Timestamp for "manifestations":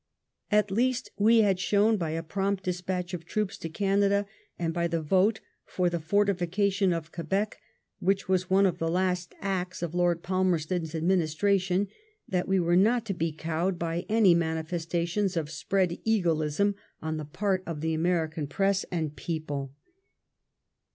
14.33-15.37